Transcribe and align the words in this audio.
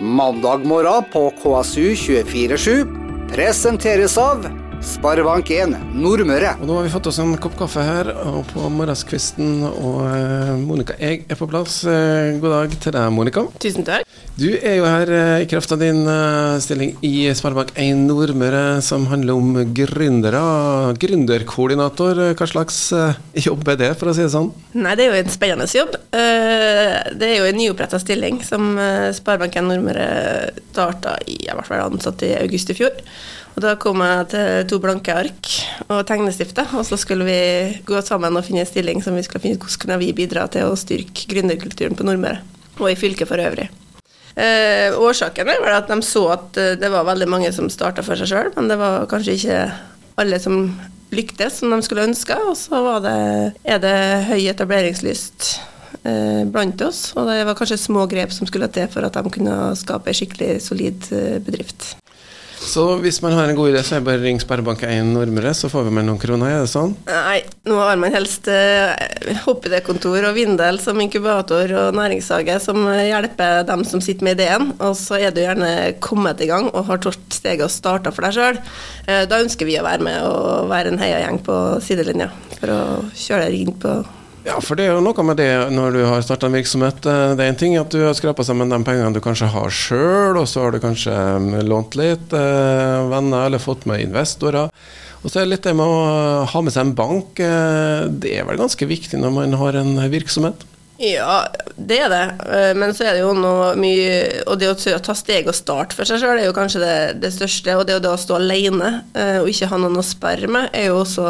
Mandag 0.00 0.64
morgen 0.64 1.04
på 1.12 1.30
KSU 1.42 1.96
247 1.96 2.86
presenteres 3.28 4.14
av 4.18 4.46
Sparebank1 4.80 5.74
Nordmøre. 5.92 6.54
Og 6.56 6.70
nå 6.70 6.78
har 6.78 6.86
vi 6.86 6.92
fått 6.94 7.10
oss 7.10 7.18
en 7.20 7.34
kopp 7.36 7.58
kaffe 7.58 7.84
her 7.84 8.08
og 8.22 8.38
på 8.48 8.64
morgenskvisten, 8.72 9.58
og 9.68 9.98
eh, 10.08 10.54
Monica, 10.56 10.96
jeg 10.96 11.26
er 11.28 11.36
på 11.36 11.50
plass. 11.52 11.82
Eh, 11.84 12.38
god 12.40 12.56
dag 12.56 12.78
til 12.80 12.96
deg, 12.96 13.10
Monica. 13.12 13.44
Tusen 13.60 13.84
takk. 13.84 14.08
Du 14.40 14.46
er 14.56 14.78
jo 14.78 14.86
her 14.88 15.10
eh, 15.12 15.42
i 15.42 15.46
kraft 15.50 15.68
av 15.74 15.82
din 15.82 15.98
eh, 16.08 16.54
stilling 16.64 16.94
i 17.04 17.26
Sparebank1 17.36 18.06
Nordmøre, 18.06 18.80
som 18.80 19.02
handler 19.10 19.36
om 19.36 19.58
gründere. 19.76 20.40
Gründerkoordinator, 20.96 22.22
hva 22.38 22.46
slags 22.48 22.78
eh, 22.96 23.18
jobb 23.36 23.68
er 23.68 23.76
det, 23.82 23.90
for 24.00 24.08
å 24.08 24.14
si 24.16 24.24
det 24.24 24.30
sånn? 24.32 24.48
Nei, 24.80 24.94
det 24.96 25.04
er 25.04 25.12
jo 25.12 25.18
en 25.18 25.34
spennende 25.34 25.66
jobb. 25.68 25.92
Det 26.10 27.26
er 27.26 27.34
jo 27.34 27.50
en 27.50 27.58
nyoppretta 27.58 28.00
stilling 28.00 28.38
som 28.46 28.78
Sparebank1 29.18 29.66
Nordmøre 29.66 30.06
starta 30.70 31.18
i 31.28 31.36
Jeg 31.44 31.58
ble 31.58 31.82
ansatt 31.84 32.24
i 32.24 32.32
august 32.38 32.72
i 32.72 32.78
fjor. 32.80 32.96
Og 33.58 33.60
da 33.66 33.74
kom 33.82 34.00
jeg 34.06 34.24
til 34.32 34.64
to 34.72 34.80
blanke 34.80 35.18
ark 35.20 35.52
og 35.90 36.00
tegnestifter, 36.08 36.72
og 36.80 36.88
så 36.88 36.96
skulle 36.96 37.28
vi 37.28 37.38
gå 37.84 38.00
sammen 38.06 38.40
og 38.40 38.48
finne 38.48 38.64
en 38.64 38.72
stilling 38.72 39.04
som 39.04 39.20
vi 39.20 39.26
skulle 39.26 39.44
finne 39.44 39.60
ut 39.60 39.68
hvordan 39.68 39.84
kunne 39.84 40.00
vi 40.00 40.14
bidra 40.16 40.48
til 40.48 40.70
å 40.70 40.80
styrke 40.80 41.28
gründerkulturen 41.28 41.98
på 41.98 42.08
Nordmøre, 42.08 42.40
og 42.80 42.88
i 42.88 42.96
fylket 42.96 43.28
for 43.28 43.44
øvrig. 43.44 43.68
Eh, 44.38 44.94
årsaken 44.94 45.48
var 45.64 45.80
at 45.80 45.90
de 45.90 45.98
så 46.06 46.26
at 46.36 46.58
eh, 46.60 46.76
det 46.78 46.90
var 46.92 47.08
veldig 47.08 47.28
mange 47.30 47.50
som 47.54 47.70
starta 47.72 48.04
for 48.06 48.18
seg 48.18 48.30
sjøl, 48.30 48.52
men 48.56 48.70
det 48.70 48.78
var 48.80 49.08
kanskje 49.10 49.36
ikke 49.38 49.58
alle 50.20 50.38
som 50.42 50.62
lyktes 51.10 51.60
som 51.60 51.72
de 51.74 51.80
skulle 51.82 52.06
ønske. 52.06 52.36
Og 52.46 52.56
så 52.58 52.82
det, 53.04 53.16
er 53.64 53.82
det 53.82 53.96
høy 54.30 54.46
etableringslyst 54.52 55.50
eh, 56.04 56.44
blant 56.50 56.82
oss, 56.86 57.10
og 57.16 57.30
det 57.30 57.42
var 57.48 57.58
kanskje 57.58 57.80
små 57.80 58.06
grep 58.10 58.34
som 58.34 58.48
skulle 58.48 58.70
til 58.72 58.88
for 58.92 59.06
at 59.06 59.18
de 59.18 59.34
kunne 59.34 59.58
skape 59.78 60.12
en 60.12 60.20
skikkelig 60.20 60.60
solid 60.68 61.10
eh, 61.16 61.40
bedrift. 61.42 61.94
Så 62.60 62.82
hvis 63.00 63.22
man 63.24 63.32
har 63.32 63.48
en 63.48 63.56
god 63.56 63.70
idé, 63.70 63.80
så 63.82 63.96
er 63.96 64.02
det 64.02 64.06
bare 64.06 64.20
å 64.20 64.22
ringe 64.22 64.42
Sparebank1 64.42 65.08
Nordmøre, 65.14 65.54
så 65.56 65.70
får 65.72 65.86
vi 65.86 65.94
med 65.96 66.04
noen 66.06 66.20
kroner, 66.20 66.52
er 66.52 66.66
det 66.66 66.70
sånn? 66.70 66.92
Nei, 67.08 67.38
nå 67.66 67.78
har 67.80 67.96
man 68.00 68.12
helst 68.12 68.50
eh, 68.52 68.92
hoppidékontor 69.46 70.28
og 70.28 70.36
Vindel 70.36 70.78
som 70.82 71.00
inkubator 71.00 71.72
og 71.80 71.96
næringshage 71.96 72.58
som 72.62 72.84
hjelper 72.84 73.64
dem 73.68 73.86
som 73.88 74.04
sitter 74.04 74.28
med 74.28 74.36
ideen. 74.38 74.74
Og 74.76 74.92
så 75.00 75.22
er 75.22 75.34
du 75.34 75.40
gjerne 75.40 75.72
kommet 76.04 76.44
i 76.44 76.50
gang 76.52 76.68
og 76.70 76.84
har 76.92 77.00
tatt 77.02 77.40
steget 77.40 77.64
og 77.64 77.72
starta 77.72 78.12
for 78.12 78.28
deg 78.28 78.36
sjøl. 78.36 78.62
Eh, 79.08 79.24
da 79.30 79.40
ønsker 79.40 79.68
vi 79.68 79.80
å 79.80 79.86
være 79.88 80.04
med 80.10 80.20
og 80.28 80.70
være 80.70 80.92
en 80.92 81.00
heiagjeng 81.00 81.40
på 81.46 81.58
sidelinja 81.84 82.28
for 82.60 82.76
å 82.76 82.80
kjøre 83.16 83.48
deg 83.48 83.60
inn 83.64 83.76
på 83.80 83.98
Ja, 84.40 84.56
for 84.64 84.78
det 84.78 84.86
er 84.88 84.94
jo 84.96 85.02
noe 85.04 85.24
med 85.26 85.36
det 85.36 85.50
når 85.74 85.96
du 85.98 86.00
har 86.08 86.22
starta 86.24 86.48
en 86.48 86.54
virksomhet. 86.56 87.04
Eh, 87.04 87.34
Det 87.36 87.44
er 87.44 87.50
en 87.52 87.58
ting 87.60 87.76
at 87.76 87.92
du 87.92 88.00
har 88.06 88.14
skrapa 88.16 88.44
sammen 88.46 88.70
de 88.72 88.78
pengene 88.86 89.12
du 89.12 89.20
kanskje 89.20 89.50
har 89.52 89.68
sjøl, 89.68 90.38
og 90.40 90.48
så 90.48 90.64
har 90.64 90.72
du 90.72 90.80
kanskje 90.80 91.12
mm, 91.12 91.60
lånt 91.68 91.96
litt 92.00 92.32
eh, 92.32 92.96
venner 93.12 93.46
eller 93.50 93.60
fått 93.60 93.84
med 93.90 94.00
investorer. 94.06 94.70
Og 95.20 95.28
så 95.28 95.42
er 95.42 95.44
det 95.44 95.52
litt 95.58 95.66
det 95.68 95.74
med 95.76 95.84
å 95.84 96.46
ha 96.48 96.62
med 96.64 96.72
seg 96.72 96.86
en 96.86 96.94
bank. 96.96 97.40
eh, 97.44 98.08
Det 98.08 98.32
er 98.38 98.48
vel 98.48 98.56
ganske 98.62 98.88
viktig 98.88 99.20
når 99.20 99.34
man 99.36 99.58
har 99.60 99.76
en 99.76 99.92
virksomhet? 100.10 100.64
Ja, 101.00 101.46
det 101.80 101.96
er 102.04 102.10
det. 102.12 102.24
Eh, 102.52 102.70
Men 102.76 102.92
så 102.92 103.06
er 103.08 103.16
det 103.16 103.22
jo 103.22 103.32
noe 103.32 103.72
mye 103.80 104.42
Og 104.44 104.58
det 104.60 104.68
å 104.68 104.98
ta 105.00 105.14
steg 105.16 105.48
og 105.48 105.56
starte 105.56 105.96
for 105.96 106.04
seg 106.04 106.20
sjøl 106.20 106.36
er 106.36 106.48
jo 106.50 106.56
kanskje 106.56 106.82
det, 106.82 106.96
det 107.22 107.30
største. 107.32 107.76
Og 107.80 107.86
det 107.88 107.96
å 108.04 108.18
stå 108.20 108.36
alene 108.36 108.90
eh, 109.16 109.38
og 109.40 109.48
ikke 109.48 109.70
ha 109.70 109.78
noen 109.80 109.96
å 109.96 110.04
sperre 110.04 110.50
med, 110.50 110.68
er 110.76 110.90
jo 110.90 110.98
også 111.00 111.24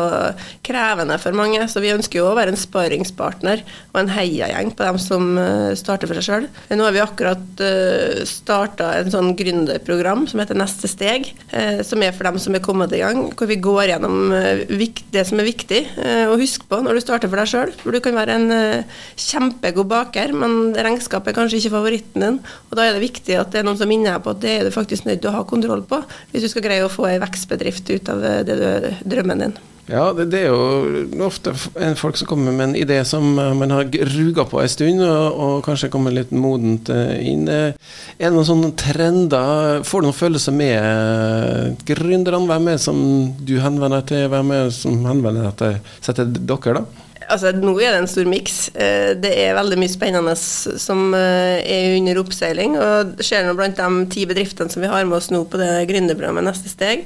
krevende 0.67 1.19
for 1.23 1.37
mange. 1.39 1.63
Så 1.71 1.83
vi 1.85 1.93
ønsker 1.95 2.19
jo 2.19 2.27
å 2.33 2.35
være 2.39 2.55
en 2.55 2.59
sparringspartner 2.59 3.63
og 3.93 4.01
en 4.03 4.11
heiagjeng 4.11 4.73
på 4.75 4.89
dem 4.89 4.99
som 5.03 5.39
eh, 5.39 5.71
starter 5.79 6.11
for 6.11 6.19
seg 6.19 6.27
sjøl. 6.27 6.49
Nå 6.75 6.87
har 6.89 6.97
vi 6.97 7.03
akkurat 7.05 7.63
starta 8.27 8.91
en 8.99 9.11
sånn 9.13 9.35
gründerprogram 9.39 10.27
som 10.31 10.41
heter 10.43 10.59
Neste 10.59 10.89
steg, 10.91 11.29
som 11.87 12.03
er 12.03 12.15
for 12.17 12.27
dem 12.27 12.39
som 12.43 12.55
er 12.57 12.63
kommet 12.65 12.93
i 12.97 13.01
gang, 13.03 13.23
hvor 13.37 13.49
vi 13.49 13.59
går 13.61 13.91
gjennom 13.93 14.33
det 15.13 15.25
som 15.29 15.41
er 15.41 15.49
viktig 15.49 15.81
å 16.31 16.39
huske 16.41 16.67
på 16.71 16.81
når 16.85 16.97
du 16.99 17.03
starter 17.05 17.31
for 17.31 17.41
deg 17.41 17.51
sjøl. 17.51 17.73
For 17.83 17.95
du 17.95 18.01
kan 18.05 18.17
være 18.17 18.37
en 18.39 18.55
eh, 18.55 19.01
kjempegod 19.61 19.89
baker, 19.89 20.33
men 20.33 20.75
regnskap 20.75 21.27
er 21.29 21.37
kanskje 21.37 21.61
ikke 21.61 21.77
favoritten 21.77 22.25
din. 22.25 22.39
Og 22.71 22.77
da 22.77 22.87
er 22.87 22.97
det 22.97 23.05
viktig 23.05 23.37
at 23.37 23.53
det 23.53 23.61
er 23.61 23.67
noen 23.69 23.79
som 23.79 23.89
minner 23.89 24.17
deg 24.17 24.25
på 24.25 24.33
at 24.33 24.41
det 24.43 24.53
er 24.57 24.65
du 24.65 24.75
faktisk 24.75 25.07
nødt 25.07 25.21
til 25.21 25.31
å 25.31 25.41
ha 25.41 25.45
kontroll 25.45 25.83
på, 25.85 26.03
hvis 26.33 26.45
du 26.45 26.49
skal 26.53 26.65
greie 26.65 26.85
å 26.85 26.93
få 26.93 27.11
ei 27.11 27.19
vekstbedrift 27.21 27.91
ut 27.91 28.09
av 28.09 28.25
eh, 28.25 28.45
det 28.47 28.57
du, 28.57 28.95
drømmen 29.05 29.45
din. 29.45 29.59
Ja, 29.91 30.13
det, 30.15 30.29
det 30.31 30.45
er 30.45 30.53
jo 30.53 31.25
ofte 31.27 31.51
folk 31.99 32.15
som 32.15 32.29
kommer 32.31 32.55
med 32.55 32.69
en 32.69 32.77
idé 32.79 33.01
som 33.05 33.27
eh, 33.43 33.53
man 33.59 33.75
har 33.75 33.91
ruga 34.15 34.47
på 34.49 34.63
en 34.63 34.71
stund, 34.71 35.03
og, 35.03 35.41
og 35.45 35.65
kanskje 35.67 35.91
kommer 35.93 36.15
litt 36.15 36.33
modent 36.33 36.89
eh, 36.95 37.19
inn. 37.33 37.45
Er 37.51 37.75
det 38.23 38.33
noen 38.33 38.49
sånne 38.49 38.73
trender? 38.81 39.85
Får 39.85 40.01
du 40.01 40.09
noen 40.09 40.21
følelser 40.23 40.57
med 40.57 41.85
gründerne? 41.91 42.47
Hvem 42.49 42.73
er 42.73 42.81
det 42.81 42.87
som 42.87 43.05
du 43.45 43.59
henvender 43.61 44.01
deg 44.01 44.11
til? 44.15 44.27
Hvem 44.33 44.57
er 44.57 44.67
det 44.71 44.75
som 44.79 45.07
henvender 45.11 45.51
deg 45.51 45.63
til, 45.65 45.95
setter 46.07 46.37
dere, 46.39 46.81
da? 46.81 47.07
Altså, 47.31 47.53
nå 47.55 47.73
er 47.81 47.95
det 47.95 48.01
en 48.03 48.11
stor 48.11 48.27
miks. 48.31 48.57
Eh, 48.75 49.13
Det 49.21 49.31
er 49.45 49.57
veldig 49.59 49.79
mye 49.81 49.93
spennende 49.93 50.35
som 50.37 51.15
eh, 51.15 51.61
er 51.63 51.97
under 51.99 52.19
oppseiling. 52.25 52.77
Og 52.81 53.23
ser 53.25 53.47
nå 53.47 53.55
blant 53.59 53.79
de 53.79 54.07
ti 54.13 54.27
bedriftene 54.29 54.71
som 54.73 54.83
vi 54.83 54.91
har 54.91 55.05
med 55.07 55.19
oss 55.21 55.31
nå 55.31 55.45
på 55.51 55.61
det 55.61 55.71
gründerprogrammet 55.91 56.47
Neste 56.51 56.71
steg, 56.73 57.05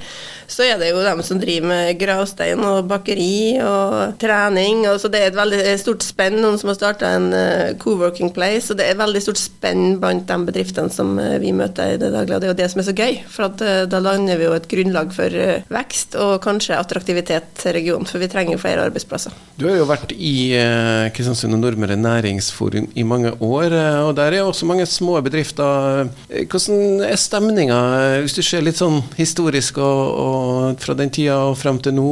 så 0.48 0.62
er 0.66 0.76
det 0.80 0.90
jo 0.90 1.00
dem 1.04 1.20
som 1.24 1.38
driver 1.40 1.68
med 1.70 1.98
gravstein 2.00 2.60
og 2.64 2.86
bakeri 2.88 3.56
og 3.64 4.16
trening. 4.20 4.84
Og 4.90 4.98
så 5.02 5.08
det 5.12 5.22
er 5.22 5.30
et 5.32 5.38
veldig 5.38 5.60
stort 5.80 6.04
spenn. 6.04 6.38
Noen 6.42 6.58
som 6.60 6.70
har 6.72 6.78
starta 6.78 7.10
en 7.16 7.30
eh, 7.36 7.74
co-working 7.80 8.32
place. 8.36 8.70
Og 8.72 8.78
det 8.80 8.88
er 8.88 8.94
et 8.96 9.00
veldig 9.02 9.22
stort 9.24 9.40
spenn 9.40 9.98
blant 10.02 10.26
de 10.28 10.38
bedriftene 10.48 10.92
som 10.92 11.14
eh, 11.20 11.36
vi 11.42 11.52
møter 11.56 11.94
i 11.94 12.00
det 12.00 12.12
daglige. 12.14 12.36
Og 12.36 12.42
det 12.44 12.48
er 12.48 12.54
jo 12.54 12.60
det 12.62 12.70
som 12.72 12.82
er 12.84 12.88
så 12.88 12.96
gøy, 12.96 13.20
for 13.32 13.64
eh, 13.64 13.84
da 13.90 14.00
lander 14.04 14.40
vi 14.40 14.48
jo 14.48 14.56
et 14.56 14.68
grunnlag 14.70 15.12
for 15.16 15.38
eh, 15.44 15.64
vekst 15.72 16.16
og 16.20 16.36
kanskje 16.44 16.78
attraktivitet 16.80 17.52
til 17.60 17.76
regionen, 17.76 18.08
for 18.08 18.22
vi 18.22 18.28
trenger 18.32 18.60
flere 18.60 18.84
arbeidsplasser. 18.88 19.34
Du 19.58 19.66
har 19.68 19.76
jo 19.80 19.88
vært 19.88 20.13
i 20.18 20.54
eh, 20.56 21.10
Kristiansund 21.14 21.56
og 21.56 21.60
Nordmøre 21.62 21.96
næringsforum 21.98 22.88
i 22.94 23.04
mange 23.06 23.32
år, 23.40 23.72
eh, 23.74 24.00
og 24.06 24.14
der 24.16 24.32
er 24.32 24.46
også 24.46 24.66
mange 24.66 24.86
små 24.86 25.20
bedrifter. 25.24 26.08
Eh, 26.30 26.46
Hvordan 26.50 27.02
er 27.04 27.16
stemninga, 27.20 27.78
hvis 28.22 28.36
du 28.36 28.42
ser 28.42 28.64
litt 28.64 28.80
sånn 28.80 29.02
historisk 29.18 29.78
og, 29.82 30.02
og 30.24 30.82
fra 30.82 30.96
den 30.98 31.12
tida 31.14 31.38
og 31.50 31.58
frem 31.60 31.80
til 31.82 31.96
nå? 31.96 32.10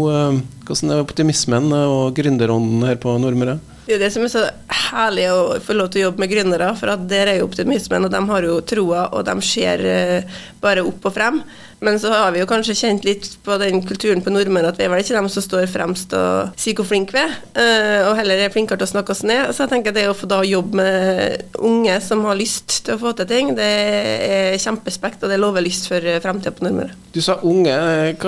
Hvordan 0.67 0.95
er 0.95 1.05
optimismen 1.05 1.73
og 1.79 2.15
gründerånden 2.17 2.87
her 2.89 3.01
på 3.03 3.17
Nordmøre? 3.19 3.59
Det 3.87 3.97
er 3.97 4.05
det 4.05 4.13
som 4.15 4.23
er 4.23 4.31
så 4.31 4.45
herlig 4.93 5.27
å 5.33 5.59
få 5.63 5.75
lov 5.75 5.91
til 5.91 6.03
å 6.03 6.09
jobbe 6.09 6.23
med 6.23 6.31
gründere, 6.31 6.71
for 6.79 6.93
at 6.93 7.03
der 7.11 7.33
er 7.33 7.41
jo 7.41 7.49
optimismen, 7.49 8.07
og 8.07 8.13
de 8.15 8.23
har 8.29 8.47
jo 8.47 8.61
troa, 8.63 9.09
og 9.11 9.27
de 9.27 9.35
ser 9.43 9.83
eh, 9.89 10.41
bare 10.63 10.85
opp 10.87 11.09
og 11.09 11.15
frem. 11.17 11.41
Men 11.83 11.99
så 11.99 12.13
har 12.15 12.31
vi 12.31 12.39
jo 12.39 12.47
kanskje 12.47 12.77
kjent 12.79 13.03
litt 13.03 13.25
på 13.43 13.57
den 13.59 13.81
kulturen 13.83 14.23
på 14.23 14.31
nordmenn 14.31 14.69
at 14.69 14.79
vi 14.79 14.85
er 14.87 14.93
vel 14.93 15.03
ikke 15.03 15.17
dem 15.17 15.27
som 15.33 15.43
står 15.43 15.67
fremst 15.67 16.15
og 16.15 16.53
sier 16.63 16.79
hvor 16.79 16.87
flinke 16.87 17.17
vi 17.17 17.25
er, 17.25 17.35
eh, 17.59 18.07
og 18.07 18.15
heller 18.21 18.45
er 18.45 18.55
flinkere 18.55 18.79
til 18.79 18.87
å 18.87 18.93
snakke 18.93 19.17
oss 19.17 19.25
ned. 19.27 19.51
Så 19.51 19.65
jeg 19.65 19.73
tenker 19.75 19.97
det 19.97 20.07
å 20.07 20.15
få 20.15 20.31
da 20.31 20.39
jobbe 20.47 20.79
med 20.79 21.59
unge 21.59 21.99
som 22.07 22.23
har 22.29 22.39
lyst 22.39 22.85
til 22.87 22.95
å 22.95 23.03
få 23.03 23.17
til 23.19 23.31
ting, 23.33 23.51
det 23.59 23.67
er 23.67 24.63
kjempespekt, 24.63 25.27
og 25.27 25.35
det 25.35 25.43
lover 25.43 25.67
lyst 25.67 25.91
for 25.91 26.07
fremtida 26.23 26.55
på 26.55 26.69
Nordmøre. 26.69 26.95
Du 27.13 27.19
sa 27.25 27.41
unge. 27.43 27.75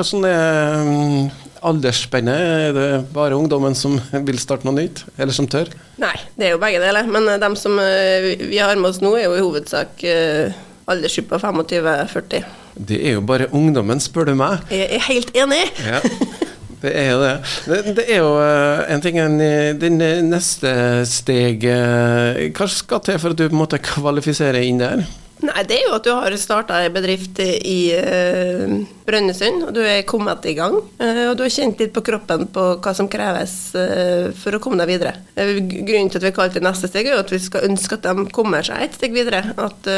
sånn 0.05 0.27
er 0.27 0.83
mm, 0.91 1.44
aldersspennet? 1.67 2.45
Er 2.69 2.77
det 2.77 2.89
bare 3.15 3.37
ungdommen 3.39 3.77
som 3.79 3.97
vil 4.13 4.39
starte 4.43 4.69
noe 4.69 4.77
nytt, 4.77 5.05
eller 5.19 5.35
som 5.37 5.49
tør? 5.51 5.71
Nei, 6.03 6.15
det 6.39 6.49
er 6.49 6.55
jo 6.55 6.61
begge 6.63 6.83
deler. 6.83 7.09
Men 7.11 7.29
de 7.41 7.51
som 7.61 7.79
eh, 7.83 8.35
vi 8.45 8.61
har 8.61 8.77
med 8.79 8.91
oss 8.93 9.03
nå, 9.05 9.15
er 9.19 9.29
jo 9.29 9.39
i 9.39 9.43
hovedsak 9.45 10.05
eh, 10.09 10.55
aldersgruppa 10.91 11.41
25-40. 11.43 12.45
Det 12.75 12.99
er 13.07 13.17
jo 13.17 13.25
bare 13.27 13.49
ungdommen, 13.55 14.01
spør 14.03 14.31
du 14.31 14.35
meg. 14.39 14.65
Jeg 14.75 14.89
er 14.97 15.05
helt 15.09 15.31
enig. 15.39 15.63
Ja, 15.85 16.01
det 16.85 16.95
er 16.99 17.11
jo 17.13 17.19
det. 17.23 17.35
Det, 17.67 17.97
det 17.99 18.07
er 18.09 18.23
jo 18.23 18.33
eh, 18.43 18.85
en 18.95 19.05
ting 19.05 19.21
eh, 19.23 19.75
eh, 19.75 20.23
neste 20.27 20.73
steg 21.09 21.65
eh, 21.71 22.41
Hva 22.55 22.69
skal 22.71 23.05
til 23.07 23.21
for 23.23 23.33
at 23.33 23.41
du 23.41 23.47
på 23.47 23.55
en 23.55 23.63
måte 23.63 23.81
kvalifiserer 23.83 24.67
inn 24.67 24.83
der? 24.83 25.07
Nei, 25.43 25.65
det 25.67 25.81
er 25.81 25.89
jo 25.89 25.95
at 25.97 26.05
du 26.07 26.13
har 26.15 26.35
starta 26.39 26.79
ei 26.85 26.91
bedrift 26.95 27.41
i 27.43 27.79
uh, 27.99 28.75
Brønnøysund, 29.05 29.65
og 29.67 29.73
du 29.75 29.81
er 29.83 30.05
kommet 30.07 30.47
i 30.47 30.55
gang. 30.57 30.77
Uh, 31.01 31.31
og 31.31 31.35
du 31.37 31.43
har 31.45 31.53
kjent 31.53 31.81
litt 31.83 31.93
på 31.95 32.05
kroppen 32.07 32.47
på 32.55 32.67
hva 32.79 32.93
som 32.97 33.11
kreves 33.11 33.57
uh, 33.75 34.31
for 34.39 34.55
å 34.55 34.61
komme 34.63 34.79
deg 34.81 34.93
videre. 34.95 35.17
Grunnen 35.35 36.13
til 36.13 36.21
at 36.21 36.25
vi 36.25 36.31
har 36.31 36.37
kalt 36.37 36.55
det 36.57 36.63
neste 36.65 36.89
steg, 36.89 37.11
er 37.11 37.19
jo 37.19 37.25
at 37.25 37.35
vi 37.35 37.41
skal 37.43 37.67
ønske 37.67 37.99
at 37.99 38.07
de 38.07 38.27
kommer 38.37 38.65
seg 38.67 38.87
et 38.87 38.97
steg 38.97 39.17
videre. 39.17 39.43
At 39.59 39.91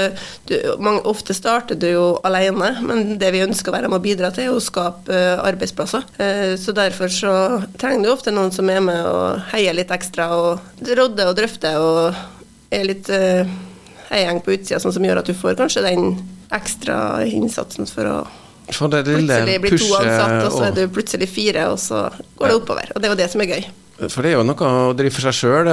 du, 0.48 0.56
mange, 0.80 1.04
Ofte 1.06 1.36
starter 1.36 1.78
du 1.78 1.86
jo 1.86 2.06
alene, 2.26 2.72
men 2.82 3.14
det 3.20 3.30
vi 3.36 3.44
ønsker 3.44 3.70
å 3.70 3.76
være 3.76 3.92
med 3.92 4.00
å 4.00 4.06
bidra 4.06 4.32
til, 4.34 4.48
er 4.48 4.56
å 4.56 4.64
skape 4.64 5.20
arbeidsplasser. 5.44 6.08
Så 6.58 6.74
derfor 6.74 7.12
så 7.12 7.34
trenger 7.78 8.08
du 8.08 8.12
ofte 8.14 8.34
noen 8.34 8.50
som 8.54 8.66
er 8.72 8.82
med 8.82 9.06
og 9.06 9.52
heier 9.52 9.76
litt 9.76 9.92
ekstra, 9.94 10.32
og 10.34 10.90
rodder 10.96 11.30
og 11.30 11.38
drøfter 11.38 11.78
og 11.78 12.74
er 12.74 12.88
litt 12.88 13.12
eh, 14.10 14.24
gjeng 14.24 14.42
på 14.44 14.56
utsida, 14.56 14.80
sånn 14.82 14.94
som 14.96 15.06
gjør 15.06 15.22
at 15.22 15.30
du 15.30 15.34
får 15.36 15.56
kanskje 15.58 15.84
den 15.86 16.10
ekstra 16.56 16.98
innsatsen 17.26 17.88
for 17.90 18.10
å 18.10 18.18
For 18.74 18.90
det 18.90 19.04
lille 19.06 19.26
plutselig 19.30 19.58
bli 19.62 19.70
to 19.78 19.90
ansatte 19.94 20.22
ansatt, 20.26 20.46
og 20.46 20.54
så 20.56 20.64
er 20.68 20.72
du 20.74 20.94
plutselig 20.94 21.28
fire, 21.30 21.68
og 21.70 21.78
så 21.78 22.06
går 22.38 22.48
det 22.50 22.56
oppover. 22.60 22.94
Og 22.94 23.02
det 23.02 23.08
er 23.08 23.14
jo 23.14 23.20
det 23.20 23.28
som 23.30 23.44
er 23.44 23.52
gøy. 23.54 23.66
For 23.96 24.20
det 24.20 24.34
er 24.34 24.36
jo 24.36 24.44
noe 24.44 24.60
å 24.60 24.92
drive 24.96 25.12
for 25.14 25.22
seg 25.24 25.34
sjøl, 25.38 25.68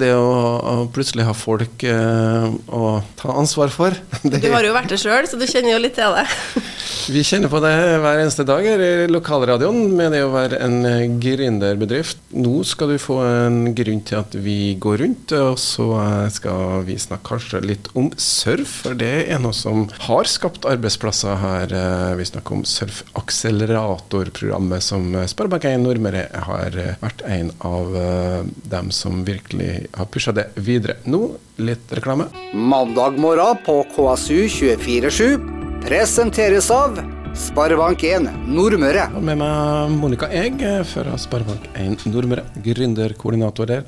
det 0.00 0.08
å, 0.16 0.88
plutselig 0.94 1.26
ha 1.28 1.34
folk 1.36 1.82
eh, 1.84 2.46
å 2.72 3.02
ta 3.18 3.34
ansvar 3.36 3.68
for. 3.72 3.92
Det, 4.28 4.40
du 4.42 4.50
har 4.52 4.64
jo 4.64 4.72
vært 4.74 4.90
det 4.92 4.98
sjøl, 5.00 5.26
så 5.28 5.36
du 5.38 5.46
kjenner 5.48 5.72
jo 5.74 5.78
litt 5.82 5.94
til 5.98 6.12
det. 6.16 6.26
Vi 7.14 7.22
kjenner 7.24 7.48
på 7.52 7.60
det 7.64 7.72
hver 8.02 8.18
eneste 8.20 8.44
dag 8.48 8.62
her 8.64 8.80
i 8.84 9.06
lokalradioen 9.08 9.96
med 9.96 10.12
det 10.12 10.22
å 10.24 10.32
være 10.32 10.56
en 10.64 10.76
gründerbedrift. 11.22 12.18
Nå 12.36 12.64
skal 12.68 12.88
du 12.92 12.98
få 13.00 13.16
en 13.24 13.74
grunn 13.76 14.02
til 14.04 14.18
at 14.20 14.34
vi 14.36 14.74
går 14.80 14.98
rundt, 15.00 15.32
og 15.36 15.58
så 15.60 15.86
skal 16.34 16.84
vi 16.88 16.98
snakke 17.00 17.28
kanskje 17.30 17.60
litt 17.64 17.88
om 17.96 18.10
surf. 18.20 18.68
For 18.84 18.94
det 18.98 19.26
er 19.32 19.38
noe 19.40 19.52
som 19.56 19.88
har 20.04 20.24
skapt 20.28 20.66
arbeidsplasser 20.68 21.36
her. 21.40 21.72
Vi 22.20 22.24
snakker 22.28 22.54
om 22.58 22.64
Surfakseleratorprogrammet 22.68 24.82
som 24.84 25.16
Sparebank1 25.32 25.80
Nordmøre 25.86 26.28
har 26.48 26.70
vært 27.00 27.22
en 27.24 27.48
av 27.64 27.94
uh, 27.96 28.42
dem 28.70 28.90
som 28.94 29.24
virkelig 29.26 29.86
har 29.94 30.08
pusha 30.12 30.32
det 30.36 30.48
videre. 30.54 30.98
Nå 31.04 31.36
litt 31.62 31.92
reklame. 31.94 32.28
Mandag 32.54 33.18
morgen 33.18 33.62
på 33.66 33.80
KSU 33.94 34.48
247 34.48 35.82
presenteres 35.84 36.70
av 36.74 36.98
Sparebank1 37.38 38.28
Nordmøre. 38.50 39.08
Med 39.20 39.38
meg 39.40 39.98
Monica 39.98 40.30
Egg 40.34 40.62
fra 40.90 41.18
Sparebank1 41.18 42.08
Nordmøre, 42.10 42.46
gründerkoordinator 42.64 43.68
der. 43.70 43.84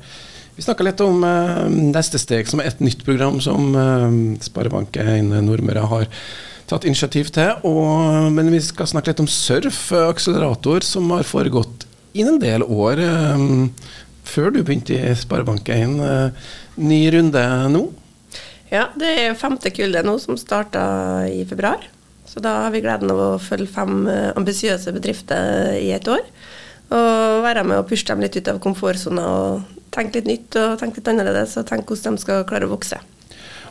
Vi 0.55 0.63
snakka 0.65 0.85
litt 0.85 1.01
om 1.03 1.23
uh, 1.23 1.67
Neste 1.71 2.19
steg, 2.21 2.49
som 2.51 2.61
er 2.61 2.71
et 2.71 2.81
nytt 2.83 3.05
program 3.07 3.39
som 3.43 3.75
uh, 3.75 4.07
Sparebank1 4.43 5.35
Nordmøre 5.45 5.85
har 5.93 6.09
tatt 6.71 6.87
initiativ 6.87 7.31
til. 7.35 7.55
Og, 7.67 8.31
men 8.35 8.51
vi 8.53 8.61
skal 8.63 8.89
snakke 8.89 9.11
litt 9.11 9.23
om 9.23 9.29
surf, 9.31 9.89
akselerator, 10.07 10.85
som 10.87 11.09
har 11.15 11.27
foregått 11.27 11.87
i 12.13 12.23
en 12.25 12.39
del 12.41 12.63
år 12.65 12.99
um, 13.35 13.69
før 14.27 14.51
du 14.53 14.61
begynte 14.61 14.95
i 14.95 15.15
Sparebank1. 15.17 15.97
Uh, 16.01 16.53
ny 16.81 17.01
runde 17.15 17.43
nå? 17.71 17.85
Ja, 18.71 18.87
det 18.99 19.11
er 19.19 19.39
femte 19.39 19.71
kulde 19.75 20.03
nå 20.07 20.15
som 20.23 20.39
starta 20.39 20.83
i 21.27 21.43
februar. 21.47 21.83
Så 22.27 22.39
da 22.43 22.61
har 22.65 22.71
vi 22.71 22.83
gleden 22.83 23.11
av 23.11 23.19
å 23.19 23.29
følge 23.41 23.71
fem 23.71 24.05
uh, 24.07 24.31
ambisiøse 24.39 24.93
bedrifter 24.95 25.77
i 25.79 25.91
et 25.95 26.07
år. 26.11 26.23
Og 26.91 27.45
være 27.45 27.63
med 27.63 27.79
og 27.79 27.87
pushe 27.87 28.07
dem 28.09 28.23
litt 28.23 28.35
ut 28.35 28.51
av 28.51 28.59
komfortsona 28.63 29.23
og 29.31 29.79
tenke 29.95 30.19
litt 30.19 30.27
nytt 30.27 30.59
og 30.59 30.75
tenke 30.79 30.99
litt 30.99 31.09
annerledes 31.11 31.55
og 31.59 31.67
tenke 31.67 31.93
hvordan 31.93 32.17
de 32.17 32.23
skal 32.23 32.45
klare 32.47 32.67
å 32.67 32.73
vokse. 32.73 32.99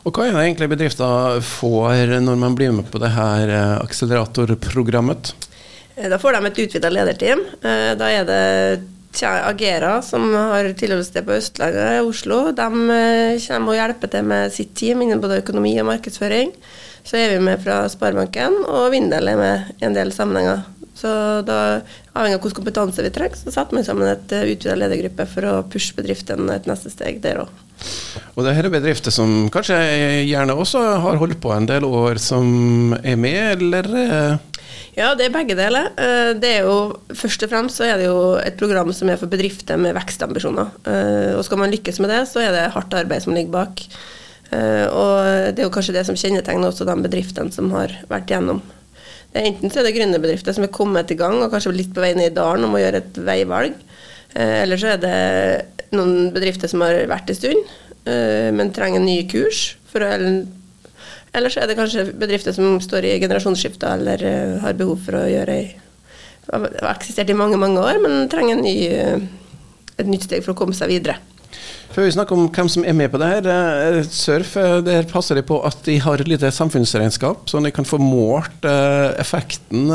Og 0.01 0.17
Hva 0.17 0.25
er 0.25 0.33
det 0.33 0.45
egentlig 0.47 0.71
bedrifter 0.73 1.43
får 1.45 2.15
når 2.25 2.39
man 2.41 2.55
blir 2.57 2.73
med 2.73 2.89
på 2.89 3.01
det 3.03 3.11
her 3.13 3.53
akseleratorprogrammet? 3.83 5.35
Eh, 6.01 6.09
da 6.09 6.19
får 6.19 6.33
de 6.33 6.49
et 6.49 6.63
utvida 6.65 6.91
lederteam. 6.93 7.45
Eh, 7.63 7.93
da 7.99 8.09
er 8.11 8.27
det 8.29 8.41
Agera, 9.27 9.99
som 10.07 10.29
har 10.35 10.69
tilholdssted 10.79 11.27
på 11.27 11.35
Østlandet 11.35 11.97
i 11.99 12.05
Oslo. 12.07 12.53
De 12.57 12.69
eh, 12.95 13.41
kommer 13.43 13.75
og 13.75 13.81
hjelper 13.81 14.13
til 14.13 14.29
med 14.33 14.55
sitt 14.55 14.75
team 14.79 15.03
innen 15.03 15.21
både 15.23 15.41
økonomi 15.43 15.75
og 15.83 15.89
markedsføring. 15.91 16.55
Så 17.05 17.19
er 17.19 17.35
vi 17.35 17.41
med 17.43 17.61
fra 17.65 17.83
Sparebanken, 17.91 18.61
og 18.69 18.93
Vindel 18.95 19.33
er 19.33 19.41
med 19.41 19.73
i 19.81 19.89
en 19.89 19.97
del 19.97 20.13
sammenhenger. 20.15 20.63
Så 21.01 21.11
da, 21.49 21.81
avhengig 22.13 22.37
av 22.37 22.43
hvilken 22.45 22.59
kompetanse 22.61 23.03
vi 23.03 23.11
trenger, 23.15 23.41
så 23.41 23.55
setter 23.55 23.79
vi 23.79 23.85
sammen 23.87 24.11
et 24.11 24.35
utvida 24.37 24.77
ledergruppe 24.77 25.25
for 25.33 25.49
å 25.49 25.55
pushe 25.73 25.97
bedriften 25.97 26.51
et 26.53 26.69
neste 26.69 26.93
steg 26.93 27.23
der 27.25 27.41
òg. 27.47 27.55
Og 28.37 28.45
det 28.45 28.53
her 28.53 28.69
er 28.69 28.75
bedrifter 28.75 29.15
som 29.15 29.49
kanskje 29.53 29.79
gjerne 30.29 30.55
også 30.61 30.83
har 31.01 31.17
holdt 31.23 31.41
på 31.41 31.55
en 31.55 31.69
del 31.71 31.87
år, 31.89 32.21
som 32.21 32.93
er 33.01 33.17
med, 33.17 33.65
eller? 33.65 34.39
Ja, 34.97 35.13
det 35.15 35.29
er 35.29 35.35
begge 35.35 35.55
deler. 35.55 35.93
Eh, 35.95 36.33
det 36.41 36.51
er 36.57 36.67
jo, 36.67 36.97
først 37.15 37.45
og 37.47 37.53
fremst 37.53 37.79
så 37.79 37.87
er 37.87 38.01
det 38.01 38.09
jo 38.09 38.35
et 38.43 38.57
program 38.59 38.91
som 38.97 39.11
er 39.11 39.21
for 39.21 39.31
bedrifter 39.31 39.79
med 39.79 39.95
vekstambisjoner. 39.95 40.73
Eh, 40.83 41.31
og 41.37 41.45
skal 41.47 41.61
man 41.63 41.71
lykkes 41.71 42.01
med 42.03 42.11
det, 42.11 42.25
så 42.31 42.43
er 42.43 42.51
det 42.57 42.65
hardt 42.75 42.97
arbeid 42.99 43.23
som 43.23 43.37
ligger 43.37 43.55
bak. 43.55 43.85
Eh, 44.51 44.87
og 44.91 45.55
det 45.55 45.63
er 45.63 45.69
jo 45.69 45.75
kanskje 45.75 45.95
det 45.95 46.05
som 46.09 46.19
kjennetegner 46.19 46.73
også 46.73 46.89
de 46.89 46.99
bedriftene 47.07 47.55
som 47.55 47.71
har 47.77 47.95
vært 48.11 48.35
gjennom. 48.35 48.63
Det 49.31 49.39
er 49.39 49.53
enten 49.53 49.71
så 49.71 49.79
er 49.79 49.87
det 49.87 49.95
gründerbedrifter 49.95 50.57
som 50.57 50.67
er 50.67 50.75
kommet 50.75 51.13
i 51.15 51.19
gang 51.19 51.39
og 51.39 51.53
kanskje 51.53 51.77
litt 51.77 51.93
på 51.95 52.03
vei 52.03 52.17
ned 52.19 52.33
i 52.33 52.39
dalen 52.41 52.67
og 52.67 52.73
må 52.73 52.83
gjøre 52.83 53.05
et 53.05 53.21
veivalg. 53.29 53.77
Eller 54.35 54.79
så 54.79 54.93
er 54.93 54.99
det 55.03 55.95
noen 55.95 56.33
bedrifter 56.35 56.71
som 56.71 56.83
har 56.83 56.99
vært 57.11 57.31
en 57.31 57.39
stund, 57.39 57.71
men 58.07 58.73
trenger 58.75 58.99
en 58.99 59.07
ny 59.07 59.21
kurs. 59.31 59.63
For 59.91 60.03
å 60.03 60.11
eller 61.33 61.53
så 61.53 61.63
er 61.63 61.71
det 61.71 61.79
kanskje 61.79 62.09
bedrifter 62.19 62.55
som 62.55 62.79
står 62.83 63.07
i 63.07 63.19
generasjonsskifte 63.23 63.91
eller 63.99 64.23
uh, 64.25 64.61
har 64.65 64.79
behov 64.79 64.99
for 65.07 65.21
å 65.21 65.29
gjøre 65.31 65.61
ei 65.61 65.71
Har 66.51 66.97
eksistert 66.97 67.29
i 67.31 67.37
mange, 67.37 67.59
mange 67.61 67.79
år, 67.79 68.01
men 68.03 68.25
trenger 68.33 68.59
ny, 68.59 68.75
uh, 68.91 69.21
et 70.01 70.09
nytt 70.09 70.27
steg 70.27 70.43
for 70.43 70.55
å 70.55 70.59
komme 70.59 70.75
seg 70.75 70.91
videre. 70.91 71.21
Før 71.91 72.07
vi 72.07 72.15
snakker 72.15 72.35
om 72.35 72.49
hvem 72.55 72.71
som 72.71 72.87
er 72.87 72.97
med 72.97 73.13
på 73.13 73.21
det 73.23 73.29
her, 73.31 73.47
uh, 73.47 74.01
Surf 74.11 74.57
der 74.87 75.07
passer 75.11 75.39
de 75.39 75.45
på 75.47 75.61
at 75.67 75.79
de 75.87 76.01
har 76.03 76.19
et 76.19 76.31
lite 76.31 76.51
samfunnsregnskap, 76.55 77.47
så 77.51 77.63
de 77.63 77.71
kan 77.75 77.87
få 77.87 78.01
målt 78.03 78.67
effekten. 79.21 79.87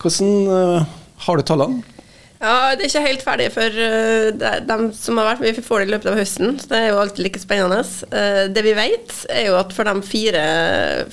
Hvordan 0.00 0.86
har 1.26 1.36
du 1.36 1.44
tallene? 1.44 1.97
Ja, 2.38 2.74
det 2.78 2.84
er 2.84 2.90
ikke 2.92 3.02
helt 3.02 3.24
ferdig 3.26 3.46
for 3.50 3.78
uh, 3.82 4.58
de 4.62 4.76
som 4.94 5.18
har 5.18 5.32
vært 5.32 5.40
med. 5.42 5.56
Vi 5.58 5.64
får 5.66 5.82
det 5.82 5.88
i 5.88 5.92
løpet 5.96 6.10
av 6.12 6.20
høsten, 6.20 6.52
så 6.62 6.70
det 6.70 6.78
er 6.78 6.92
jo 6.92 7.00
alltid 7.02 7.24
like 7.26 7.42
spennende. 7.42 7.80
Uh, 8.12 8.44
det 8.54 8.62
vi 8.66 8.76
vet, 8.78 9.14
er 9.34 9.48
jo 9.48 9.56
at 9.58 9.74
for 9.74 9.88
de 9.88 10.06
fire 10.06 10.44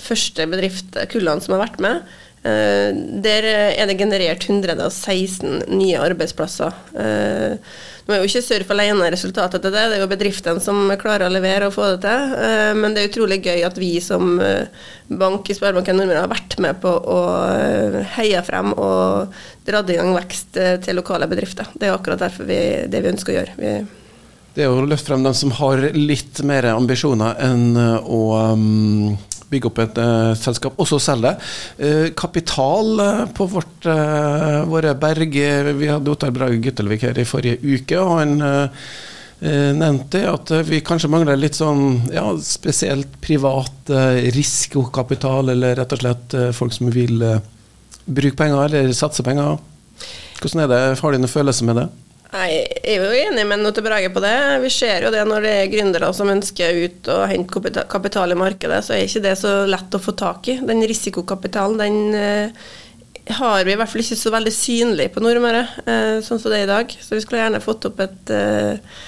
første 0.01 0.45
bedriftskullene 0.51 1.41
som 1.41 1.57
har 1.57 1.63
vært 1.65 1.81
med, 1.81 2.15
der 2.45 3.45
er 3.49 3.87
det 3.89 3.97
generert 3.97 4.43
116 4.45 5.63
nye 5.73 5.97
arbeidsplasser. 5.97 6.75
Nå 8.05 8.13
er 8.13 8.21
jo 8.21 8.27
ikke 8.29 8.43
Surf 8.45 8.69
alene 8.69 9.07
resultatet 9.09 9.63
til 9.63 9.73
det, 9.73 9.85
det 9.89 9.97
er 9.97 10.03
jo 10.03 10.09
bedriftene 10.11 10.61
som 10.61 10.91
klarer 11.01 11.25
å 11.25 11.33
levere 11.33 11.71
og 11.71 11.73
få 11.73 11.87
det 11.95 12.03
til. 12.05 12.35
Men 12.77 12.93
det 12.93 13.01
er 13.01 13.09
utrolig 13.09 13.39
gøy 13.47 13.65
at 13.65 13.79
vi 13.81 13.95
som 14.03 14.35
bank 15.09 15.49
i 15.49 15.57
Sparebanken 15.57 15.97
Nordmøre 15.97 16.21
har 16.27 16.31
vært 16.35 16.59
med 16.61 16.77
på 16.85 16.93
å 16.93 17.19
heie 18.13 18.45
frem 18.45 18.75
og 18.77 19.33
dratt 19.65 19.89
i 19.89 19.97
gang 19.97 20.13
vekst 20.15 20.57
eh, 20.61 20.77
til 20.83 20.99
lokale 20.99 21.29
bedrifter. 21.31 21.69
Det 21.73 21.89
er 21.89 21.95
akkurat 21.95 22.21
derfor 22.21 22.47
vi, 22.49 22.59
det 22.89 23.01
vi 23.01 23.13
ønsker 23.13 23.33
å 23.33 23.39
gjøre. 23.39 23.59
Vi 23.59 23.77
det 24.55 24.63
er 24.63 24.71
å 24.71 24.85
løfte 24.87 25.09
frem 25.09 25.25
dem 25.25 25.33
som 25.35 25.51
har 25.57 25.81
litt 25.91 26.39
mer 26.47 26.69
ambisjoner 26.71 27.41
enn 27.43 27.75
eh, 27.75 28.05
å 28.07 28.21
um, 28.55 29.17
bygge 29.51 29.69
opp 29.69 29.81
et 29.83 29.99
uh, 30.01 30.31
selskap, 30.39 30.77
også 30.81 30.99
selge. 31.03 31.35
Uh, 31.79 32.07
kapital 32.17 33.01
uh, 33.01 33.25
på 33.35 33.47
vårt, 33.51 33.89
våre 34.69 34.93
berg 34.97 35.35
Vi 35.77 35.89
hadde 35.89 36.11
Ottar 36.11 36.31
Brage 36.33 36.57
Guttelvik 36.63 37.03
her 37.05 37.19
i 37.21 37.27
forrige 37.27 37.59
uke, 37.61 37.99
og 38.01 38.17
han 38.19 38.39
nevnte 39.75 40.21
at 40.31 40.51
vi 40.65 40.79
kanskje 40.85 41.09
mangler 41.11 41.37
litt 41.37 41.57
sånn 41.57 42.07
ja, 42.13 42.23
spesielt 42.41 43.17
privat 43.21 43.91
risikokapital, 44.33 45.51
eller 45.53 45.75
rett 45.77 45.93
og 45.93 46.01
slett 46.01 46.35
folk 46.55 46.73
som 46.73 46.89
vil 46.93 47.19
bruke 48.05 48.39
penger 48.39 48.79
eller 48.79 48.95
satse 48.97 49.25
penger. 49.27 49.59
Hvordan 50.39 50.63
er 50.63 50.71
det? 50.71 50.81
Har 51.01 51.13
du 51.13 51.19
noen 51.19 51.35
følelse 51.35 51.67
med 51.67 51.81
det? 51.81 51.85
Jeg 52.35 52.65
er 52.83 52.99
jo 52.99 53.11
enig 53.15 53.45
med 53.47 53.61
Note 53.63 53.83
Brage 53.85 54.09
på 54.11 54.21
det. 54.23 54.35
Vi 54.65 54.71
ser 54.73 55.05
jo 55.05 55.11
det 55.13 55.21
når 55.27 55.45
det 55.45 55.53
er 55.55 55.69
gründere 55.71 56.09
som 56.15 56.31
ønsker 56.31 56.79
ut 56.83 57.09
og 57.13 57.27
hente 57.31 57.85
kapital 57.91 58.33
i 58.33 58.39
markedet, 58.39 58.81
så 58.83 58.95
er 58.95 59.05
ikke 59.05 59.23
det 59.23 59.35
så 59.39 59.53
lett 59.69 59.95
å 59.95 60.01
få 60.03 60.15
tak 60.19 60.49
i. 60.51 60.57
Den 60.67 60.83
risikokapitalen, 60.89 61.79
den 61.79 62.19
eh, 62.19 62.65
har 63.39 63.63
vi 63.65 63.73
i 63.73 63.79
hvert 63.79 63.89
fall 63.89 64.03
ikke 64.03 64.19
så 64.19 64.33
veldig 64.35 64.53
synlig 64.53 65.07
på 65.13 65.23
Nordmøre, 65.23 65.63
eh, 65.85 66.17
sånn 66.25 66.41
som 66.41 66.51
det 66.51 66.59
er 66.59 66.67
i 66.67 66.73
dag. 66.73 66.97
Så 66.99 67.15
vi 67.15 67.23
skulle 67.23 67.41
gjerne 67.41 67.63
fått 67.63 67.87
opp 67.87 68.03
et 68.03 68.33
eh, 68.35 68.99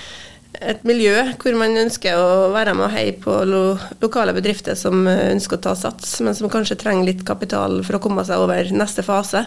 et 0.61 0.83
miljø 0.87 1.13
hvor 1.41 1.55
man 1.59 1.75
ønsker 1.77 2.17
å 2.17 2.49
være 2.53 2.73
med 2.77 2.87
og 2.87 2.93
heie 2.93 3.13
på 3.21 3.33
lo 3.45 3.61
lokale 4.01 4.33
bedrifter 4.35 4.77
som 4.79 5.05
eh, 5.09 5.27
ønsker 5.33 5.59
å 5.59 5.63
ta 5.67 5.73
sats, 5.77 6.17
men 6.25 6.35
som 6.37 6.49
kanskje 6.51 6.79
trenger 6.81 7.07
litt 7.07 7.23
kapital 7.27 7.79
for 7.85 7.97
å 7.97 8.01
komme 8.03 8.25
seg 8.27 8.41
over 8.41 8.71
neste 8.73 9.05
fase. 9.05 9.43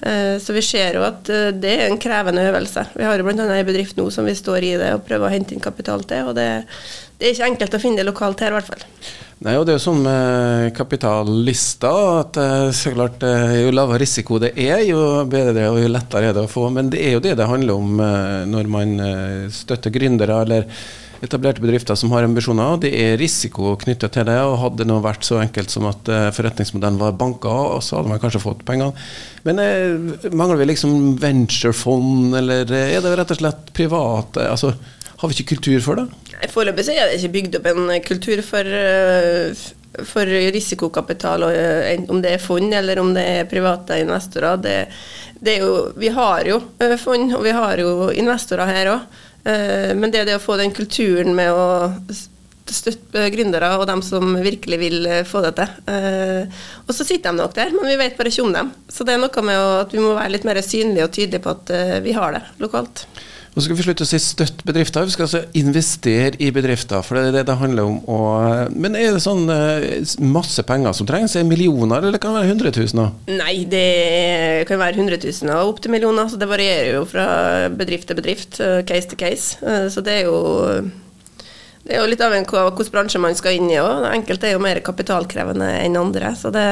Eh, 0.00 0.36
så 0.42 0.54
vi 0.54 0.62
ser 0.66 0.98
jo 0.98 1.06
at 1.06 1.30
eh, 1.32 1.50
det 1.56 1.74
er 1.74 1.84
en 1.88 2.00
krevende 2.02 2.46
øvelse. 2.50 2.86
Vi 2.94 3.06
har 3.06 3.18
jo 3.18 3.26
bl.a. 3.26 3.48
en 3.48 3.68
bedrift 3.68 3.98
nå 3.98 4.06
som 4.14 4.28
vi 4.28 4.36
står 4.38 4.68
i 4.68 4.76
det 4.84 4.94
og 4.96 5.04
prøver 5.08 5.28
å 5.28 5.34
hente 5.34 5.56
inn 5.56 5.64
kapital 5.64 6.06
til, 6.06 6.30
og 6.30 6.38
det, 6.38 6.48
det 7.18 7.28
er 7.28 7.36
ikke 7.36 7.52
enkelt 7.52 7.78
å 7.78 7.82
finne 7.82 8.02
det 8.02 8.08
lokalt 8.10 8.44
her 8.44 8.54
i 8.54 8.60
hvert 8.60 8.72
fall. 8.72 8.86
Nei, 9.42 9.56
og 9.58 9.64
det 9.66 9.72
er 9.72 9.78
jo 9.80 9.82
sånn 9.82 10.04
med 10.04 10.68
kapitallister 10.76 12.18
at 12.20 12.36
eh, 12.38 12.68
så 12.78 12.92
klart, 12.94 13.24
eh, 13.26 13.56
jo 13.64 13.72
lavere 13.74 13.98
risiko 14.04 14.38
det 14.38 14.52
er, 14.54 14.84
jo 14.86 15.00
bedre 15.26 15.64
og 15.72 15.80
jo 15.82 15.88
lettere 15.90 16.28
er 16.30 16.36
det 16.36 16.44
å 16.46 16.50
få. 16.50 16.68
Men 16.70 16.92
det 16.92 17.00
er 17.02 17.16
jo 17.16 17.22
det 17.24 17.34
det 17.40 17.48
handler 17.50 17.80
om 17.80 18.02
eh, 18.04 18.44
når 18.46 18.70
man 18.70 18.92
støtter 19.50 19.94
gründere 19.94 20.38
eller 20.44 20.68
etablerte 21.22 21.62
bedrifter 21.62 21.98
som 21.98 22.14
har 22.14 22.28
ambisjoner. 22.28 22.78
Det 22.84 22.94
er 22.94 23.18
risiko 23.18 23.74
knyttet 23.82 24.14
til 24.14 24.30
det. 24.30 24.38
og 24.46 24.60
Hadde 24.62 24.84
det 24.84 24.88
nå 24.92 25.00
vært 25.02 25.26
så 25.26 25.40
enkelt 25.42 25.74
som 25.74 25.90
at 25.90 26.10
forretningsmodellen 26.38 27.02
var 27.02 27.18
banka, 27.18 27.58
så 27.82 27.98
hadde 27.98 28.14
man 28.14 28.22
kanskje 28.22 28.42
fått 28.42 28.64
pengene. 28.66 28.94
Men 29.46 29.62
mangler 30.34 30.62
vi 30.62 30.70
liksom 30.70 31.14
venturefond, 31.22 32.34
eller 32.38 32.66
er 32.66 32.98
det 33.02 33.14
rett 33.18 33.34
og 33.34 33.42
slett 33.42 33.70
private? 33.74 34.50
altså 34.50 34.74
har 35.22 35.30
vi 35.30 35.38
ikke 35.38 35.54
kultur 35.54 35.78
for 35.84 36.00
det? 36.00 36.08
Foreløpig 36.50 36.88
er 36.90 37.06
det 37.08 37.20
ikke 37.20 37.36
bygd 37.36 37.60
opp 37.60 37.70
en 37.70 37.94
kultur 38.02 38.42
for 38.42 38.66
uh, 38.66 39.62
for 40.08 40.26
risikokapital, 40.26 41.44
om 42.08 42.20
det 42.24 42.34
er 42.34 42.42
fond 42.42 42.74
eller 42.74 43.00
om 43.02 43.12
det 43.14 43.24
er 43.28 43.50
private 43.50 44.00
investorer. 44.00 44.56
Det, 44.62 44.76
det 45.44 45.58
jo, 45.60 45.72
vi 46.00 46.08
har 46.16 46.48
jo 46.48 46.60
fond, 47.00 47.34
og 47.36 47.44
vi 47.44 47.52
har 47.52 47.82
jo 47.82 48.10
investorer 48.10 48.72
her 48.72 48.92
òg. 48.94 49.18
Men 49.98 50.12
det 50.14 50.22
er 50.22 50.28
det 50.30 50.38
å 50.38 50.42
få 50.42 50.56
den 50.56 50.72
kulturen 50.72 51.34
med 51.36 51.50
å 51.52 51.90
støtte 52.72 53.26
gründere 53.34 53.72
og 53.76 53.84
dem 53.90 54.00
som 54.06 54.36
virkelig 54.40 54.78
vil 54.80 55.08
få 55.28 55.42
det 55.44 55.52
til. 55.58 55.74
Og 56.86 56.94
så 56.94 57.04
sitter 57.04 57.28
de 57.28 57.42
nok 57.42 57.56
der, 57.58 57.74
men 57.74 57.90
vi 57.90 57.98
vet 58.00 58.16
bare 58.16 58.32
ikke 58.32 58.46
om 58.46 58.54
dem. 58.54 58.70
Så 58.88 59.04
det 59.04 59.16
er 59.16 59.20
noe 59.20 59.44
med 59.44 59.66
at 59.82 59.92
vi 59.92 60.00
må 60.00 60.14
være 60.16 60.36
litt 60.38 60.48
mer 60.48 60.62
synlige 60.64 61.08
og 61.08 61.12
tydelige 61.18 61.44
på 61.44 61.52
at 61.52 61.74
vi 62.06 62.16
har 62.16 62.38
det 62.38 62.46
lokalt. 62.62 63.04
Og 63.52 63.60
så 63.60 63.66
skal 63.66 63.76
vi 63.76 63.84
slutte 63.84 64.04
å 64.06 64.08
si 64.08 64.18
støtt 64.22 64.62
bedrifter, 64.64 65.04
vi 65.04 65.12
skal 65.12 65.26
altså 65.26 65.42
investere 65.60 66.38
i 66.40 66.48
bedrifter. 66.56 67.02
For 67.04 67.18
det 67.18 67.26
er 67.28 67.34
det 67.36 67.42
det 67.50 67.56
handler 67.60 67.90
om. 67.90 67.98
Og, 68.08 68.72
men 68.72 68.96
er 68.96 69.12
det 69.12 69.20
sånn 69.20 69.44
eh, 69.52 70.14
masse 70.24 70.64
penger 70.64 70.96
som 70.96 71.08
trengs? 71.08 71.34
Er 71.36 71.44
det 71.44 71.50
millioner, 71.50 72.00
eller 72.00 72.22
kan 72.22 72.32
det 72.32 72.40
være 72.40 72.54
hundretusener? 72.54 73.12
Nei, 73.28 73.66
det 73.68 74.64
kan 74.70 74.80
være 74.80 74.96
hundretusener 75.02 75.60
og 75.60 75.74
opp 75.74 75.84
til 75.84 75.92
millioner. 75.92 76.32
Så 76.32 76.40
det 76.40 76.48
varierer 76.48 76.96
jo 76.96 77.04
fra 77.08 77.28
bedrift 77.76 78.08
til 78.08 78.22
bedrift, 78.22 78.56
eh, 78.64 78.80
case 78.88 79.12
til 79.12 79.20
case. 79.20 79.60
Eh, 79.60 79.84
så 79.92 80.00
det 80.00 80.22
er 80.22 80.30
jo 80.30 80.40
det 81.82 81.96
er 81.96 82.00
jo 82.00 82.08
litt 82.08 82.22
av 82.24 82.32
en 82.32 82.46
hvilken 82.48 82.92
bransje 82.94 83.20
man 83.20 83.36
skal 83.36 83.58
inn 83.58 83.68
i 83.68 83.80
òg. 83.82 84.06
Enkelte 84.14 84.48
er 84.48 84.56
jo 84.56 84.64
mer 84.64 84.80
kapitalkrevende 84.86 85.74
enn 85.82 86.00
andre. 86.00 86.32
Så, 86.40 86.48
det, 86.54 86.64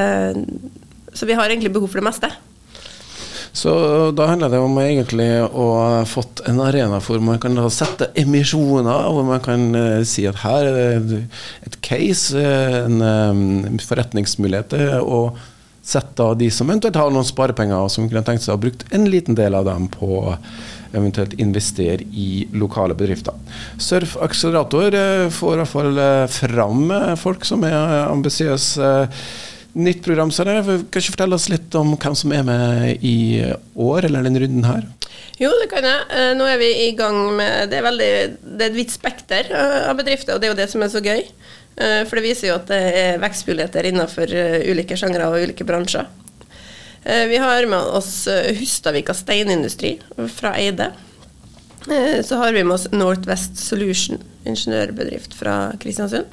så 1.13 1.29
vi 1.29 1.37
har 1.37 1.51
egentlig 1.51 1.75
behov 1.77 1.93
for 1.93 2.01
det 2.01 2.09
meste. 2.09 2.31
Så 3.53 3.71
da 4.15 4.29
handler 4.31 4.53
det 4.53 4.61
om 4.63 4.79
egentlig 4.79 5.29
å 5.43 5.67
ha 5.75 6.03
fått 6.09 6.43
en 6.49 6.61
arena 6.63 7.01
hvor 7.03 7.23
man 7.25 7.41
kan 7.43 7.59
sette 7.73 8.11
emisjoner, 8.19 9.09
hvor 9.11 9.27
man 9.27 9.43
kan 9.45 9.71
uh, 9.75 10.03
si 10.07 10.27
at 10.31 10.43
her 10.45 10.69
er 10.71 11.01
det 11.03 11.23
et 11.67 11.79
case, 11.85 12.39
en 12.39 13.01
um, 13.03 13.81
forretningsmulighet, 13.83 14.77
og 15.03 15.41
sette 15.91 16.23
av 16.23 16.37
de 16.39 16.51
som 16.53 16.69
eventuelt 16.71 16.99
har 17.01 17.11
noen 17.11 17.27
sparepenger, 17.27 17.79
og 17.81 17.91
som 17.91 18.07
kunne 18.09 18.23
tenkt 18.27 18.45
seg 18.45 18.55
å 18.55 18.59
ha 18.59 18.63
brukt 18.63 18.87
en 18.95 19.09
liten 19.11 19.39
del 19.39 19.57
av 19.59 19.67
dem 19.67 19.89
på 19.91 20.23
eventuelt 20.91 21.37
investere 21.39 22.03
i 22.03 22.47
lokale 22.59 22.97
bedrifter. 22.99 23.35
Surf 23.79 24.17
Akselerator 24.23 24.95
får 25.35 25.55
i 25.55 25.61
hvert 25.61 25.71
fall 25.71 26.01
fram 26.35 26.91
folk 27.19 27.47
som 27.47 27.63
er 27.67 28.09
ambisiøse 28.09 28.91
nytt 29.73 30.05
program. 30.05 30.31
Så 30.31 30.45
det, 30.45 30.57
kan 30.65 31.03
ikke 31.03 31.15
fortelle 31.15 31.37
oss 31.37 31.51
litt 31.53 31.75
om 31.79 31.95
hvem 31.95 32.17
som 32.19 32.33
er 32.35 32.47
med 32.47 33.05
i 33.07 33.19
år, 33.75 34.07
eller 34.09 34.27
den 34.27 34.41
runden 34.43 34.67
her? 34.67 34.87
Jo, 35.41 35.51
det 35.57 35.71
kan 35.71 35.87
jeg. 35.87 36.07
Eh, 36.13 36.33
nå 36.37 36.45
er 36.45 36.59
vi 36.61 36.71
i 36.85 36.91
gang 36.97 37.17
med 37.37 37.71
Det 37.71 37.79
er, 37.79 37.85
veldig, 37.87 38.13
det 38.59 38.65
er 38.67 38.73
et 38.73 38.77
vidt 38.77 38.93
spekter 38.93 39.49
eh, 39.49 39.89
av 39.89 39.97
bedrifter, 39.97 40.35
og 40.35 40.43
det 40.43 40.49
er 40.49 40.53
jo 40.53 40.59
det 40.59 40.69
som 40.73 40.85
er 40.85 40.93
så 40.93 41.01
gøy. 41.01 41.23
Eh, 41.81 42.01
for 42.05 42.19
det 42.19 42.27
viser 42.27 42.51
jo 42.51 42.59
at 42.59 42.69
det 42.69 42.81
er 43.01 43.23
vekstmuligheter 43.23 43.89
innenfor 43.89 44.35
ulike 44.69 44.99
sjangre 45.01 45.31
og 45.31 45.47
ulike 45.47 45.67
bransjer. 45.67 46.11
Vi 47.01 47.39
har 47.41 47.65
med 47.65 47.95
oss 47.97 48.27
Hustadvika 48.59 49.15
steinindustri 49.17 49.95
fra 50.37 50.51
Eide. 50.61 50.91
Så 52.29 52.37
har 52.37 52.53
vi 52.53 52.61
med 52.61 52.75
oss 52.75 52.85
Northwest 52.93 53.57
Solution, 53.57 54.21
ingeniørbedrift 54.45 55.33
fra 55.33 55.55
Kristiansund. 55.81 56.29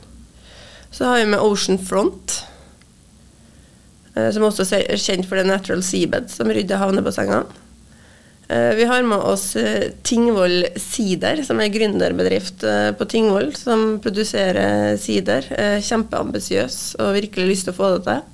Så 0.92 1.08
har 1.08 1.22
vi 1.22 1.30
med 1.32 1.40
Ocean 1.40 1.80
Front, 1.80 2.42
som 4.34 4.46
også 4.48 4.66
er 4.78 5.00
kjent 5.02 5.28
for 5.28 5.40
The 5.40 5.46
Natural 5.48 5.84
Seabed, 5.86 6.32
som 6.34 6.52
rydder 6.54 6.82
havnebassengene. 6.82 7.46
Eh, 8.48 8.76
vi 8.76 8.86
har 8.88 9.04
med 9.04 9.18
oss 9.18 9.56
eh, 9.56 9.90
Tingvoll 10.04 10.66
Sider, 10.80 11.44
som 11.44 11.60
er 11.60 11.74
gründerbedrift 11.74 12.64
på 12.98 13.10
Tingvoll, 13.12 13.52
som 13.56 14.00
produserer 14.04 14.96
sider. 15.02 15.50
Kjempeambisiøs 15.84 16.98
og 17.04 17.16
virkelig 17.20 17.52
lyst 17.52 17.68
til 17.68 17.76
å 17.76 17.80
få 17.82 17.94
det 17.98 18.04
til. 18.08 18.26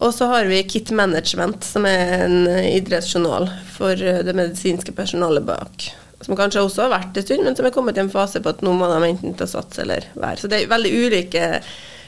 Og 0.00 0.14
så 0.16 0.30
har 0.30 0.46
vi 0.48 0.62
Kit 0.64 0.88
Management, 0.96 1.60
som 1.66 1.84
er 1.84 2.22
en 2.24 2.46
idrettsjournal 2.48 3.50
for 3.68 3.92
det 4.00 4.32
medisinske 4.32 4.94
personalet 4.96 5.44
bak. 5.44 5.90
Som 6.24 6.38
kanskje 6.38 6.62
også 6.64 6.86
har 6.86 6.94
vært 6.94 7.18
en 7.20 7.26
stund, 7.26 7.44
men 7.44 7.58
som 7.58 7.68
er 7.68 7.74
kommet 7.74 7.98
i 7.98 8.00
en 8.00 8.12
fase 8.12 8.40
på 8.40 8.54
at 8.54 8.64
nå 8.64 8.72
må 8.72 8.88
de 8.88 9.10
enten 9.10 9.36
til 9.36 9.44
å 9.44 9.50
satse 9.58 9.84
eller 9.84 10.08
være. 10.16 10.40
Så 10.40 10.48
det 10.48 10.62
er 10.62 10.72
veldig 10.72 10.92
ulike 10.96 11.50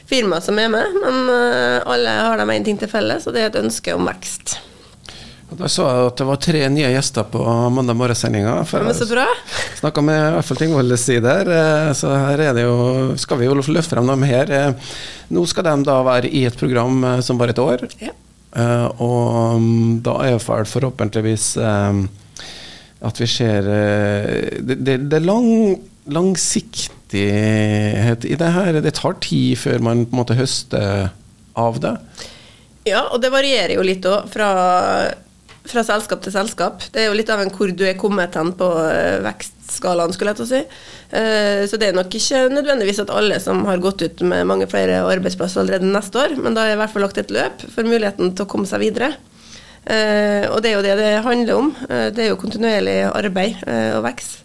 firma 0.09 0.41
som 0.41 0.57
er 0.59 0.71
med, 0.73 0.97
men 1.03 1.29
eh, 1.33 1.77
alle 1.89 2.15
har 2.25 2.41
de 2.41 2.49
én 2.55 2.65
ting 2.65 2.79
til 2.79 2.89
felles, 2.89 3.27
og 3.27 3.35
det 3.35 3.43
er 3.43 3.51
et 3.51 3.61
ønske 3.61 3.93
om 3.95 4.09
vekst. 4.09 4.57
Da 5.49 5.65
så 5.65 5.87
jeg 5.89 6.09
at 6.11 6.19
det 6.19 6.25
var 6.29 6.41
tre 6.45 6.59
nye 6.69 6.91
gjester 6.93 7.25
på 7.33 7.41
mandag 7.73 7.97
morgensendinga. 7.97 8.53
Så 8.69 9.07
bra. 9.09 9.25
Snakka 9.79 10.03
med 10.05 10.19
i 10.19 10.35
hvert 10.35 10.45
fall 10.45 10.97
sider, 11.01 11.49
eh, 11.55 11.93
så 11.97 12.13
her 12.13 12.43
er 12.49 12.53
det 12.57 12.67
jo, 12.67 12.77
skal 13.17 13.41
vi 13.41 13.49
jo 13.49 13.57
løfte 13.57 13.95
frem 13.95 14.09
dem 14.09 14.27
her. 14.29 14.51
Eh, 14.51 14.93
nå 15.33 15.45
skal 15.49 15.65
de 15.65 15.75
da 15.89 16.01
være 16.05 16.29
i 16.29 16.45
et 16.45 16.57
program 16.57 17.01
som 17.25 17.41
var 17.41 17.53
et 17.53 17.61
år. 17.61 17.85
Ja. 18.01 18.13
Og 18.97 19.61
mm, 19.61 19.99
da 20.05 20.15
er 20.25 20.37
det 20.37 20.69
forhåpentligvis 20.69 21.51
at 22.99 23.19
vi 23.21 23.27
ser 23.29 23.61
Det, 23.61 24.75
det, 24.83 24.95
det 25.11 25.19
lang, 25.21 25.77
langsiktig 26.09 26.98
langsiktighet 27.09 28.25
i 28.25 28.35
det 28.35 28.51
her? 28.53 28.81
Det 28.81 28.93
tar 28.93 29.19
tid 29.21 29.57
før 29.57 29.79
man 29.81 30.05
på 30.05 30.13
en 30.13 30.21
måte 30.21 30.37
høster 30.37 31.09
av 31.55 31.79
det? 31.79 31.97
Ja, 32.85 33.09
og 33.11 33.21
det 33.21 33.31
varierer 33.31 33.75
jo 33.75 33.83
litt 33.83 34.05
òg, 34.05 34.29
fra, 34.29 35.11
fra, 35.65 35.83
selskap 35.83 36.21
til 36.23 36.31
selskap. 36.31 36.81
Det 36.91 37.01
er 37.01 37.09
jo 37.09 37.17
litt 37.17 37.29
av 37.29 37.41
en 37.41 37.51
hvor 37.51 37.69
du 37.71 37.85
er 37.85 37.97
kommet 37.97 38.35
hen 38.35 38.53
på 38.53 38.69
eh, 38.89 39.19
vekstskalaen, 39.21 40.13
skulle 40.13 40.31
jeg 40.31 40.39
til 40.39 40.45
å 40.45 40.49
si. 40.49 40.61
Eh, 41.11 41.67
så 41.67 41.77
det 41.77 41.89
er 41.89 41.97
nok 41.97 42.13
ikke 42.13 42.47
nødvendigvis 42.49 43.01
at 43.03 43.11
alle 43.11 43.39
som 43.39 43.65
har 43.65 43.79
gått 43.79 44.01
ut 44.01 44.21
med 44.21 44.47
mange 44.47 44.67
flere 44.69 45.03
arbeidsplasser 45.03 45.61
allerede 45.61 45.89
neste 45.89 46.19
år, 46.23 46.37
men 46.39 46.55
da 46.55 46.65
er 46.65 46.77
i 46.77 46.79
hvert 46.79 46.93
fall 46.93 47.05
lagt 47.05 47.19
et 47.19 47.33
løp 47.33 47.65
for 47.67 47.83
muligheten 47.83 48.33
til 48.33 48.45
å 48.45 48.49
komme 48.49 48.69
seg 48.69 48.85
videre. 48.85 49.15
Uh, 49.89 50.45
og 50.51 50.59
det 50.61 50.69
er 50.69 50.75
jo 50.75 50.81
det 50.85 50.95
det 50.99 51.13
handler 51.25 51.55
om. 51.55 51.69
Det 51.87 52.21
er 52.21 52.27
jo 52.29 52.37
kontinuerlig 52.37 52.99
arbeid 53.09 53.63
og 53.95 54.03
vekst. 54.05 54.43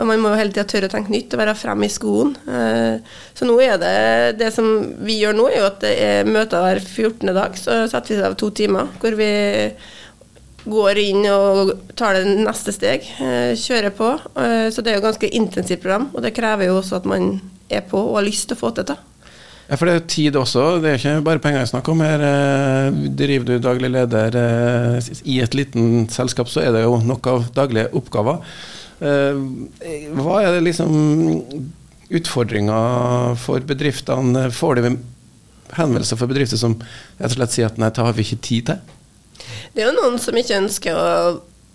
Og 0.00 0.08
man 0.08 0.22
må 0.22 0.32
jo 0.32 0.40
hele 0.40 0.52
tida 0.54 0.64
tørre 0.68 0.88
å 0.88 0.92
tenke 0.94 1.12
nytt 1.12 1.34
og 1.36 1.42
være 1.42 1.56
frem 1.58 1.84
i 1.84 1.92
skoen. 1.92 2.32
Eh, 2.48 3.16
så 3.36 3.48
nå 3.48 3.56
er 3.62 3.76
det 3.80 3.94
det 4.40 4.50
som 4.54 4.68
vi 5.04 5.18
gjør 5.20 5.36
nå, 5.36 5.48
er 5.50 5.60
jo 5.60 5.68
at 5.68 5.80
det 5.84 5.94
er 6.00 6.28
møter 6.28 6.64
hver 6.64 6.80
14. 6.80 7.34
dag. 7.36 7.58
Så 7.60 7.82
setter 7.92 8.16
vi 8.16 8.28
av 8.30 8.38
to 8.40 8.50
timer 8.56 8.88
hvor 9.02 9.16
vi 9.18 9.32
går 10.70 11.00
inn 11.00 11.24
og 11.32 11.74
tar 11.98 12.16
det 12.16 12.32
neste 12.40 12.72
steg. 12.76 13.04
Eh, 13.20 13.52
kjører 13.60 13.94
på. 13.96 14.14
Eh, 14.40 14.66
så 14.72 14.84
det 14.84 14.94
er 14.94 15.00
jo 15.00 15.06
ganske 15.10 15.32
intensivt 15.36 15.84
program, 15.84 16.10
og 16.14 16.24
det 16.24 16.34
krever 16.36 16.70
jo 16.70 16.80
også 16.80 17.00
at 17.00 17.08
man 17.08 17.36
er 17.70 17.84
på 17.86 18.00
og 18.00 18.18
har 18.18 18.28
lyst 18.28 18.48
til 18.48 18.56
å 18.58 18.64
få 18.64 18.74
til 18.76 18.88
det. 18.92 18.98
Ja, 19.70 19.76
for 19.78 19.86
det 19.86 19.92
er 19.92 20.00
jo 20.00 20.10
tid 20.10 20.36
også. 20.40 20.62
Det 20.82 20.90
er 20.90 20.98
ikke 20.98 21.26
bare 21.28 21.42
penger 21.44 21.60
jeg 21.60 21.70
snakker 21.70 21.92
om. 21.94 22.00
Her 22.02 22.22
driver 23.20 23.46
du 23.46 23.60
daglig 23.62 23.92
leder 23.94 24.34
i 25.22 25.36
et 25.44 25.54
liten 25.54 26.08
selskap, 26.10 26.50
så 26.50 26.64
er 26.64 26.74
det 26.74 26.82
jo 26.82 26.96
nok 27.06 27.28
av 27.30 27.46
daglige 27.54 27.92
oppgaver. 27.94 28.42
Eh, 29.00 30.08
hva 30.12 30.40
er 30.44 30.58
det 30.58 30.64
liksom 30.66 30.92
utfordringa 32.10 32.80
for 33.40 33.64
bedriftene? 33.64 34.48
Får 34.52 34.80
de 34.80 34.94
henvendelser 35.76 36.18
for 36.20 36.30
bedrifter 36.30 36.60
som 36.60 36.76
rett 36.80 37.30
og 37.30 37.38
slett 37.38 37.54
sier 37.54 37.70
at 37.70 37.78
nei, 37.80 37.92
det 37.94 38.04
har 38.04 38.16
vi 38.16 38.26
ikke 38.26 38.42
tid 38.44 38.72
til? 38.72 38.96
Det 39.72 39.82
er 39.82 39.88
jo 39.88 39.96
noen 39.96 40.18
som 40.20 40.36
ikke 40.36 40.58
ønsker 40.58 40.98
å, 40.98 41.08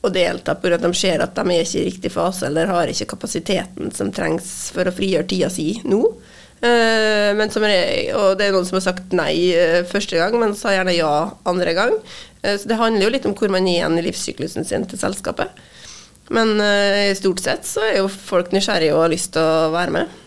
å 0.06 0.12
delta 0.14 0.58
pga. 0.60 0.76
at 0.78 0.86
de 0.86 0.94
ser 0.98 1.24
at 1.24 1.36
de 1.38 1.46
er 1.48 1.64
ikke 1.64 1.82
i 1.82 1.88
riktig 1.90 2.14
fase 2.14 2.46
eller 2.50 2.70
har 2.70 2.92
ikke 2.92 3.14
kapasiteten 3.16 3.94
som 3.96 4.12
trengs 4.14 4.70
for 4.76 4.86
å 4.86 4.94
frigjøre 4.96 5.30
tida 5.32 5.50
si 5.50 5.72
nå. 5.88 6.04
Uh, 6.66 7.36
er, 7.36 8.16
og 8.16 8.38
det 8.40 8.48
er 8.48 8.54
noen 8.56 8.66
som 8.66 8.78
har 8.78 8.86
sagt 8.86 9.12
nei 9.14 9.52
uh, 9.54 9.82
første 9.86 10.18
gang, 10.18 10.38
men 10.40 10.56
sa 10.58 10.72
gjerne 10.74 10.96
ja 10.96 11.32
andre 11.46 11.74
gang. 11.78 11.98
Så 12.46 12.70
det 12.70 12.78
handler 12.78 13.08
jo 13.08 13.10
litt 13.10 13.24
om 13.26 13.34
hvor 13.34 13.50
man 13.50 13.66
er 13.66 13.80
igjen 13.80 13.98
i 13.98 14.04
livssyklusen 14.06 14.68
sin 14.70 14.84
til 14.86 15.00
selskapet. 15.02 15.50
Men 16.34 16.56
uh, 16.58 17.14
stort 17.18 17.44
sett 17.44 17.68
så 17.68 17.84
er 17.86 18.00
jo 18.00 18.10
folk 18.10 18.54
nysgjerrige 18.56 18.96
og 18.96 19.06
har 19.06 19.14
lyst 19.14 19.34
til 19.36 19.46
å 19.46 19.74
være 19.76 19.94
med. 19.94 20.22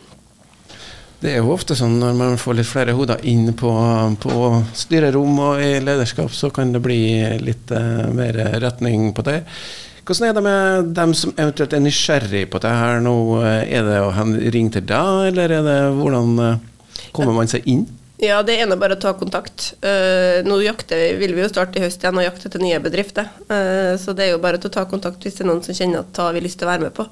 Det 1.18 1.32
er 1.32 1.40
jo 1.40 1.50
ofte 1.50 1.74
sånn 1.74 1.96
når 1.98 2.14
man 2.14 2.38
får 2.38 2.60
litt 2.60 2.68
flere 2.70 2.94
hoder 2.94 3.24
inn 3.26 3.50
på, 3.58 3.72
på 4.22 4.34
styrerom 4.78 5.40
og 5.42 5.62
i 5.64 5.72
lederskap, 5.82 6.30
så 6.30 6.52
kan 6.54 6.70
det 6.74 6.82
bli 6.84 7.02
litt 7.42 7.74
uh, 7.74 8.06
mer 8.14 8.38
retning 8.62 9.10
på 9.16 9.26
det. 9.26 9.40
Hvordan 10.08 10.28
er 10.28 10.36
det 10.36 10.44
med 10.46 10.92
dem 10.96 11.10
som 11.18 11.34
eventuelt 11.34 11.74
er 11.76 11.82
nysgjerrig 11.84 12.46
på 12.48 12.60
det 12.64 12.70
her 12.72 13.02
nå? 13.04 13.16
Er 13.44 13.82
det 13.84 13.98
å 14.00 14.12
ringe 14.54 14.72
til 14.78 14.86
deg, 14.88 15.26
eller 15.34 15.52
er 15.58 15.66
det 15.66 15.80
hvordan 15.98 16.30
kommer 17.12 17.36
man 17.36 17.50
seg 17.50 17.66
inn? 17.68 17.84
Ja, 18.18 18.40
det 18.42 18.56
ene 18.58 18.74
er 18.74 18.80
bare 18.80 18.96
å 18.96 19.00
ta 19.00 19.12
kontakt. 19.14 19.72
Uh, 19.78 20.42
nå 20.46 20.58
jakter, 20.64 21.14
vil 21.20 21.36
vi 21.36 21.44
jo 21.44 21.50
starte 21.50 21.78
i 21.78 21.84
høst 21.84 22.02
igjen 22.02 22.18
og 22.18 22.24
jakte 22.26 22.50
til 22.50 22.64
nye 22.64 22.80
bedrifter. 22.82 23.28
Uh, 23.46 23.94
så 24.00 24.14
det 24.16 24.26
er 24.26 24.32
jo 24.32 24.40
bare 24.42 24.58
å 24.58 24.72
ta 24.74 24.82
kontakt 24.90 25.22
hvis 25.22 25.38
det 25.38 25.44
er 25.44 25.50
noen 25.52 25.62
som 25.62 25.76
kjenner 25.76 26.02
at 26.02 26.18
har 26.18 26.34
vi 26.34 26.42
lyst 26.42 26.58
til 26.58 26.66
å 26.66 26.72
være 26.72 26.88
med 26.88 26.96
på. 26.96 27.06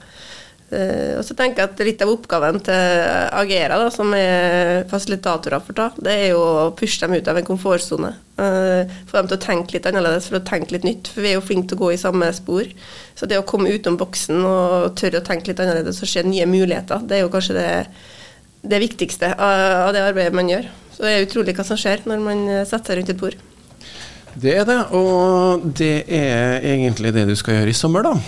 Uh, 0.66 1.14
og 1.20 1.22
så 1.22 1.36
tenker 1.38 1.62
jeg 1.62 1.70
at 1.70 1.82
litt 1.86 2.00
av 2.02 2.10
oppgaven 2.10 2.58
til 2.66 3.04
Agera, 3.38 3.78
da, 3.84 3.86
som 3.94 4.10
er 4.18 4.82
fasilitatorer 4.90 5.62
for 5.62 5.78
ta, 5.78 5.86
det 5.94 6.16
er 6.24 6.26
jo 6.32 6.40
å 6.42 6.66
pushe 6.74 6.98
dem 7.04 7.14
ut 7.14 7.30
av 7.30 7.38
en 7.38 7.46
komfortsone. 7.52 8.10
få 8.36 9.20
dem 9.20 9.28
til 9.30 9.38
å 9.38 9.44
tenke 9.46 9.76
litt 9.76 9.86
annerledes, 9.86 10.26
for 10.26 10.40
å 10.40 10.48
tenke 10.48 10.74
litt 10.74 10.88
nytt. 10.88 11.12
For 11.14 11.22
vi 11.22 11.30
er 11.30 11.38
jo 11.38 11.46
flinke 11.46 11.70
til 11.70 11.78
å 11.78 11.84
gå 11.84 11.92
i 11.94 12.02
samme 12.02 12.32
spor. 12.34 12.66
Så 13.14 13.30
det 13.30 13.38
å 13.38 13.46
komme 13.46 13.70
utom 13.70 13.94
boksen 13.96 14.42
og 14.42 14.98
tørre 14.98 15.22
å 15.22 15.28
tenke 15.30 15.52
litt 15.52 15.62
annerledes 15.62 16.02
og 16.02 16.10
se 16.10 16.26
nye 16.26 16.50
muligheter, 16.50 17.06
det 17.06 17.20
er 17.20 17.28
jo 17.28 17.32
kanskje 17.32 17.60
det 17.60 17.70
det 18.66 18.82
viktigste 18.82 19.30
av 19.38 19.92
det 19.94 20.02
arbeidet 20.02 20.34
man 20.34 20.50
gjør. 20.50 20.66
Så 20.96 21.04
det 21.04 21.12
er 21.12 21.28
utrolig 21.28 21.54
hva 21.56 21.66
som 21.68 21.78
skjer 21.80 22.06
når 22.08 22.24
man 22.24 22.42
setter 22.64 22.94
seg 22.94 23.00
rundt 23.02 23.12
et 23.12 23.20
bord. 23.20 23.38
Det 24.36 24.52
er 24.52 24.66
det, 24.68 24.80
og 24.96 25.62
det 25.78 26.04
er 26.12 26.60
egentlig 26.60 27.14
det 27.16 27.24
du 27.28 27.36
skal 27.38 27.60
gjøre 27.60 27.72
i 27.72 27.76
sommer, 27.76 28.04
da. 28.04 28.18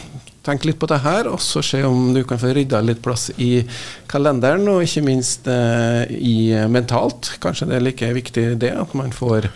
Tenk 0.49 0.65
litt 0.65 0.79
på 0.81 0.89
det 0.89 1.03
her, 1.05 1.29
og 1.29 1.43
så 1.45 1.61
se 1.65 1.83
om 1.85 2.15
du 2.15 2.23
kan 2.25 2.41
få 2.41 2.55
rydda 2.57 2.81
litt 2.81 3.03
plass 3.05 3.27
i 3.37 3.61
kalenderen, 4.09 4.65
og 4.73 4.87
ikke 4.87 5.03
minst 5.05 5.51
eh, 5.53 6.09
i 6.09 6.55
mentalt. 6.73 7.35
Kanskje 7.43 7.69
det 7.69 7.77
er 7.77 7.85
like 7.85 8.09
viktig 8.17 8.47
det, 8.63 8.73
at 8.73 8.97
man 8.97 9.13
får 9.13 9.51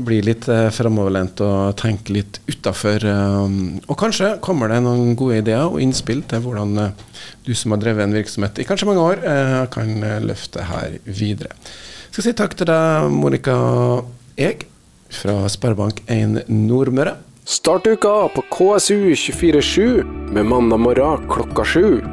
bli 0.00 0.22
litt 0.24 0.48
eh, 0.48 0.70
framoverlent 0.72 1.42
og 1.44 1.76
tenke 1.82 2.16
litt 2.16 2.40
utafor. 2.48 3.04
Eh, 3.04 3.56
og 3.84 3.98
kanskje 4.00 4.38
kommer 4.44 4.72
det 4.72 4.80
noen 4.86 5.12
gode 5.20 5.42
ideer 5.42 5.68
og 5.68 5.82
innspill 5.84 6.24
til 6.30 6.46
hvordan 6.46 6.86
eh, 6.86 7.06
du 7.44 7.52
som 7.52 7.76
har 7.76 7.84
drevet 7.84 8.06
en 8.06 8.16
virksomhet 8.16 8.62
i 8.62 8.68
kanskje 8.68 8.88
mange 8.88 9.04
år, 9.12 9.26
eh, 9.28 9.58
kan 9.74 9.92
eh, 10.00 10.20
løfte 10.24 10.64
her 10.72 10.96
videre. 11.04 11.52
Skal 12.12 12.26
si 12.26 12.32
takk 12.36 12.52
til 12.60 12.68
deg, 12.68 13.06
Monica 13.08 13.54
Eg 14.36 14.66
fra 15.16 15.46
Sparebank1 15.48 16.42
Nordmøre. 16.52 17.14
Start 17.48 17.88
uka 17.88 18.28
på 18.34 18.44
KSU247 18.52 20.04
med 20.36 20.44
mandag 20.50 20.84
morgen 20.84 21.24
klokka 21.32 21.64
sju. 21.64 22.04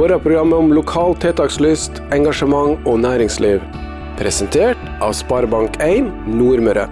Morgenprogrammet 0.00 0.56
om 0.56 0.72
lokal 0.72 1.12
tiltakslyst, 1.20 2.00
engasjement 2.16 2.88
og 2.88 3.02
næringsliv. 3.04 3.60
Presentert 4.16 4.80
av 5.04 5.12
Sparebank1 5.20 6.08
Nordmøre. 6.40 6.88